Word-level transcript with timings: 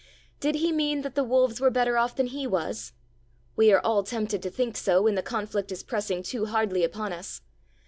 Did 0.39 0.55
He 0.55 0.71
mean 0.71 1.03
that 1.03 1.13
the 1.13 1.23
wolves 1.23 1.61
were 1.61 1.69
better 1.69 1.95
off 1.95 2.15
than 2.15 2.25
He 2.25 2.47
was? 2.47 2.93
We 3.55 3.71
are 3.71 3.79
all 3.79 4.01
tempted 4.03 4.41
to 4.41 4.49
think 4.49 4.75
so 4.75 5.03
when 5.03 5.13
the 5.13 5.21
conflict 5.21 5.71
is 5.71 5.83
pressing 5.83 6.23
too 6.23 6.47
hardly 6.47 6.83
upon 6.83 7.13
us. 7.13 7.41